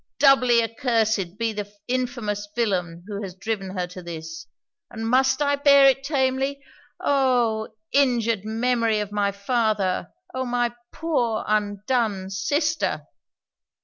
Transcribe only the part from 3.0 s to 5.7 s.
who has driven her to this! And must I